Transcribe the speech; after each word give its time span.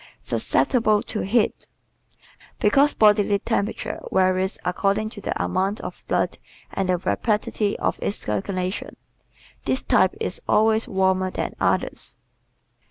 Susceptible 0.19 1.03
to 1.03 1.19
Heat¶ 1.19 1.67
Because 2.59 2.95
bodily 2.95 3.37
temperature 3.37 4.01
varies 4.11 4.57
according 4.65 5.11
to 5.11 5.21
the 5.21 5.39
amount 5.43 5.79
of 5.81 6.03
blood 6.07 6.39
and 6.73 6.89
the 6.89 6.97
rapidity 6.97 7.77
of 7.77 7.99
its 8.01 8.17
circulation, 8.17 8.97
this 9.65 9.83
type 9.83 10.15
is 10.19 10.41
always 10.49 10.87
warmer 10.87 11.29
than 11.29 11.53
others. 11.59 12.15